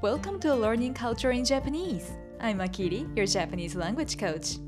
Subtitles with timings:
[0.00, 2.12] Welcome to Learning Culture in Japanese.
[2.38, 4.58] I'm Akiri, your Japanese language coach.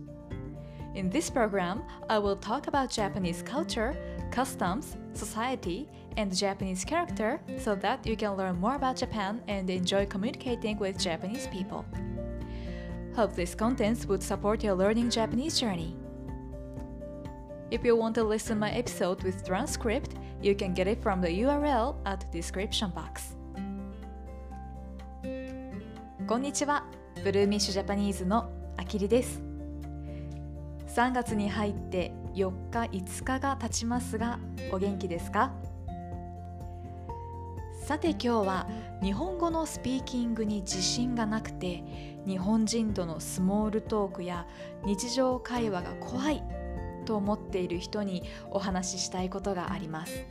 [0.97, 3.95] In this program, I will talk about Japanese culture,
[4.33, 10.05] customs, society, and Japanese character so that you can learn more about Japan and enjoy
[10.07, 11.85] communicating with Japanese people.
[13.15, 15.97] Hope this content would support your learning Japanese journey.
[17.71, 21.29] If you want to listen my episode with transcript, you can get it from the
[21.29, 23.37] URL at description box.
[26.31, 26.85] こんにちは、
[27.25, 29.43] ブルーミッシュジャパニーズのあきりです。
[30.95, 34.39] 3月に入って4日5日が経ちますが、
[34.71, 35.53] お元気ですか？
[37.83, 38.69] さて今日は
[39.03, 41.83] 日本語のスピーキングに自信がなくて
[42.25, 44.47] 日本人とのスモールトークや
[44.85, 46.45] 日常会話が怖い
[47.07, 50.25] と思っている人にお話ししたいことがあります。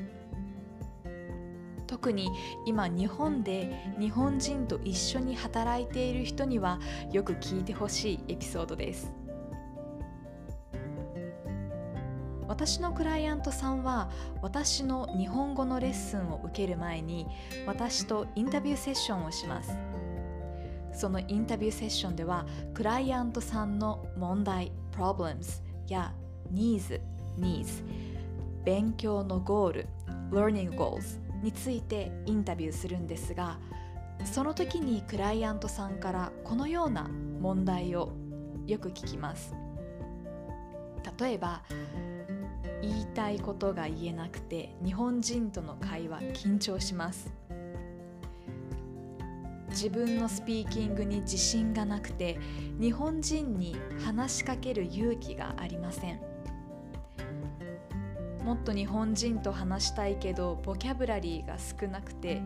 [1.90, 2.30] 特に
[2.68, 6.80] 今日本で日本人と一緒に働いている人には
[7.12, 9.12] よく聞いてほしいエピソードです。
[12.48, 14.12] 私のクライアントさんは
[14.44, 17.26] 私の日本語のレッスンを受ける前に
[17.66, 19.76] 私とインタビューセッションをします。
[20.94, 22.46] そのインタビューセッションでは
[22.76, 26.14] クライアントさんの問題 problems や
[26.54, 27.02] needs
[27.40, 27.84] needs
[28.64, 29.88] 勉強のゴール
[30.32, 33.60] learning goals についてインタビューするんですが
[34.26, 37.10] その時にクライアントさんからこのような
[37.40, 38.12] 問題を
[38.68, 39.56] よく聞きます。
[41.20, 41.64] 例えば
[42.82, 47.34] 言いたいことが言えなくて日本人との会話緊張します。
[49.70, 52.40] 自分のスピーキングに自信がなくて
[52.80, 56.20] 日本人に話しかける勇気がありません。
[58.44, 62.42] もっと日本人と話したいけどボキャブラリーが少なくて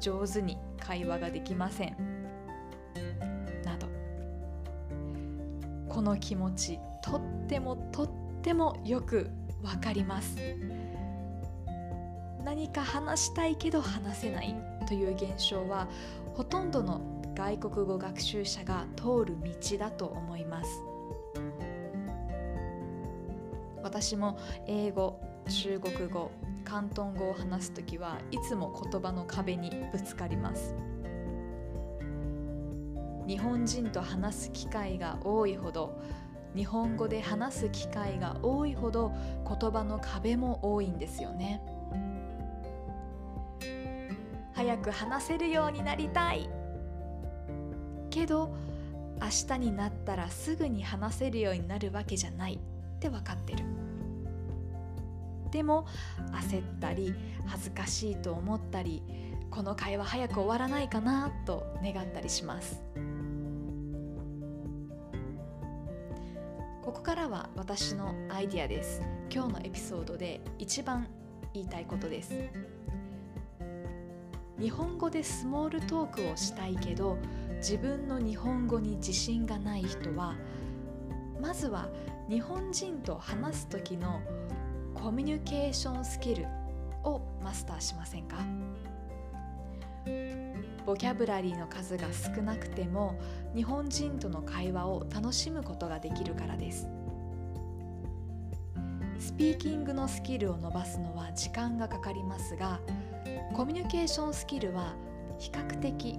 [0.00, 1.96] 上手に会話ができません。
[3.64, 3.86] など。
[5.88, 8.10] この気持ちとってもとっ
[8.42, 9.30] てもよく
[9.62, 10.36] わかります。
[12.44, 14.54] 何か話したいけど話せない
[14.86, 15.88] という現象は
[16.34, 17.00] ほとんどの
[17.34, 20.70] 外国語学習者が通る道だと思います。
[23.82, 26.32] 私も英語中国語
[26.64, 30.74] 広東語を話す時はいつも言葉の壁にぶつかります。
[33.28, 36.00] 日本人と話す機会が多いほど
[36.54, 39.12] 日本語で話す機会が多いほど
[39.46, 41.62] 言葉の壁も多いんですよね。
[44.52, 46.48] 早く話せるようになりたい。
[48.10, 48.54] けど
[49.20, 52.58] 明日になったらすぐに話せるようになるわけじゃないっ
[52.98, 53.75] て分かってる。
[55.50, 55.86] でも
[56.32, 57.14] 焦ったり
[57.46, 59.02] 恥ずかしいと思ったり
[59.50, 62.82] この会話早く終わらないかなと願ったりします。
[66.82, 69.02] ここからは私のアイディアです。
[69.28, 71.08] 今日のエピソードで一番
[71.52, 72.32] 言いたいことです。
[74.60, 77.18] 日本語でスモールトークをしたいけど
[77.56, 80.34] 自分の日本語に自信がない人は
[81.40, 81.88] まずは
[82.28, 84.20] 日本人と話す時の
[85.02, 86.46] コミュニケーションスキル
[87.04, 88.38] をマスターしませんか？
[90.84, 93.18] ボキャブラリーの数が少なくても
[93.54, 96.88] 日本人との会話を楽しむことができるからです。
[99.18, 102.80] スピーキングのスキルを伸ばすのは時間がかかりますが
[103.54, 104.94] コミュニケーションスキルは
[105.38, 106.18] 比較的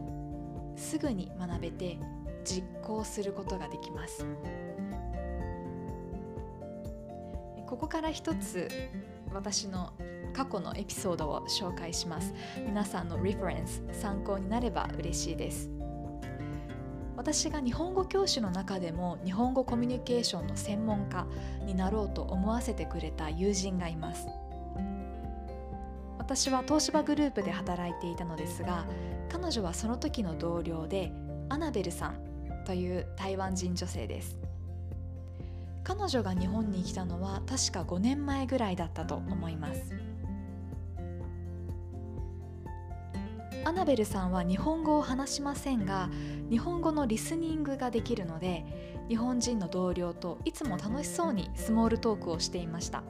[0.75, 1.97] すぐに学べて
[2.44, 4.25] 実行することができます。
[7.77, 8.67] ここから一つ
[9.31, 9.93] 私の
[10.33, 12.33] 過去のエピソードを紹介します。
[12.65, 15.69] 皆さんのリファレンス参考になれば嬉しいです。
[17.15, 21.27] 私が日本語教師の中でも日本語コミュニケーションの専門家
[21.67, 24.27] になろうと思わせてくれた友人がいます。
[26.18, 28.88] 私は東芝グループで働いていたのですが
[29.29, 31.12] 彼女はその時の同僚で
[31.50, 34.46] アナベルさんという台湾人女性です。
[35.88, 39.94] 彼女が日本に来たのは確か5年前ぐらいだったと思います。
[43.63, 46.10] アナベルさんは日本語を話しませんが
[46.50, 48.66] 日本語のリスニングができるので
[49.07, 53.04] 日本人の同僚といつも楽しそうにスモールトークをしていました。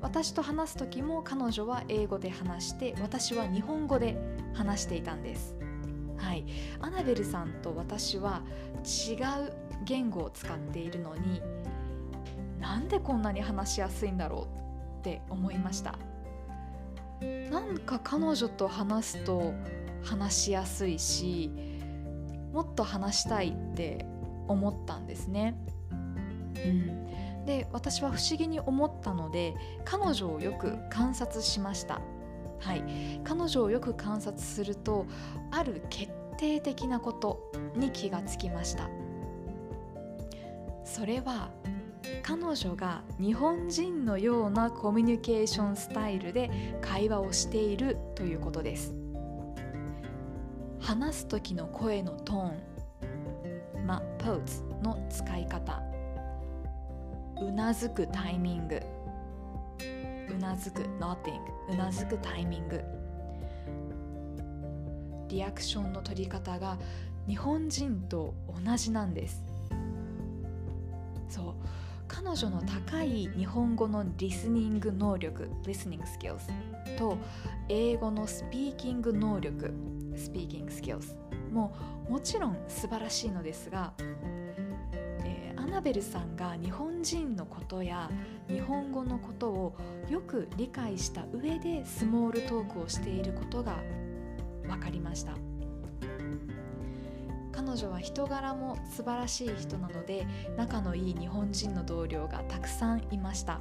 [0.00, 4.18] 私と話す時も彼女は英語で話して私は日本語で
[4.52, 5.54] 話していたんです。
[6.16, 6.44] はい。
[6.80, 8.42] アナベルさんと私は
[8.84, 9.14] 違
[9.46, 11.42] う言語を使っているのに
[12.60, 14.48] なんでこんなに話しやすいんだろ
[14.96, 15.98] うって思いました
[17.50, 19.54] なんか彼女と話すと
[20.02, 21.50] 話しやすいし
[22.52, 24.06] もっと話したいって
[24.46, 25.54] 思ったんですね。
[25.82, 29.54] うん、で私は不思議に思ったので
[29.84, 32.00] 彼女をよく観察しました。
[32.60, 32.82] はい、
[33.22, 35.06] 彼女をよく観察すると
[35.50, 38.88] ある決定的なことに気がつきました
[40.98, 41.48] それは
[42.24, 46.50] 彼女が日本人のようなコミュニケーションスタイルで
[46.80, 48.96] 会話をしているということです。
[50.80, 55.80] 話す時の声のトーンまポーズの使い方
[57.40, 58.80] うなずくタイミング
[60.34, 61.40] うなずく nodding
[61.70, 62.82] うなずくタイミング
[65.28, 66.76] リアクションの取り方が
[67.28, 68.34] 日本人と
[68.64, 69.47] 同じなんです。
[71.28, 71.54] そう。
[72.08, 76.38] 彼女の高い日本語のリスニング能力 listening skills
[76.96, 77.18] と
[77.68, 79.72] 英語のスピーキング能力
[80.14, 81.14] speaking skills
[81.52, 81.76] も
[82.08, 83.92] もちろん素晴らしいのですが、
[85.24, 88.10] えー、アナベルさんが日本人のことや
[88.48, 89.76] 日本語のことを
[90.08, 93.76] よく理解した上でスモールトークをしていることが
[94.66, 95.47] 分かりました。
[97.58, 103.58] 彼女は人柄も素晴らしい人なので仲のいい日本人の同僚がたくさんいました。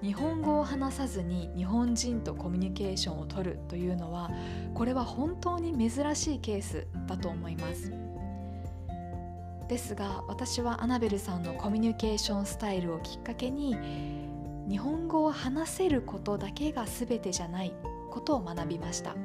[0.00, 4.30] 日本語を話さずに日本人とコミュニケーションをとるというのは
[4.74, 7.92] これは本当に珍しいケースだと思います。
[9.66, 13.76] ですが私はアナベルさんのコミュニケーションスタイルをきっかけに
[14.70, 17.72] 日本語を話せることだけが全てじゃない
[18.12, 19.16] ことを学びました。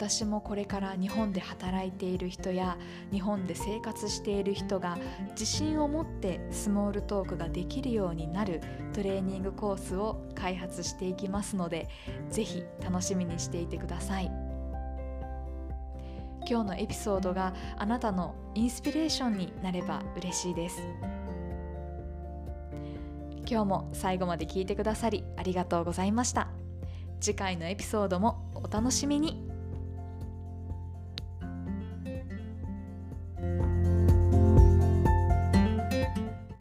[0.00, 2.78] 私もこれから日本で働いている人や
[3.12, 4.96] 日本で生活している人が
[5.32, 8.62] 自信を持ってスモールトークができるようになる
[8.94, 11.86] トレーニングコースを開発していきますので
[12.30, 14.32] ぜひ楽しみにしていてください。
[16.48, 20.80] 今日のエピソードがあなたのインスピレーションになれば嬉しいです。
[23.46, 26.48] 今日も最後まで聞いてくださりありがとうございました。
[27.20, 29.49] 次回のエピソードもお楽しみに。